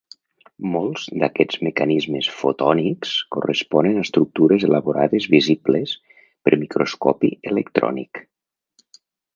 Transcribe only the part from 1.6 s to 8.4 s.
mecanismes fotònics corresponen a estructures elaborades visibles per microscopi electrònic.